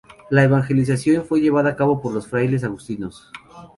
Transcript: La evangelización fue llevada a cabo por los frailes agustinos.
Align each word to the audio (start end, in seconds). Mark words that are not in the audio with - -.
La 0.31 0.43
evangelización 0.43 1.25
fue 1.25 1.41
llevada 1.41 1.69
a 1.69 1.75
cabo 1.75 2.01
por 2.01 2.11
los 2.11 2.25
frailes 2.25 2.63
agustinos. 2.63 3.29